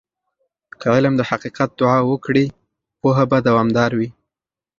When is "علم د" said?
0.95-1.21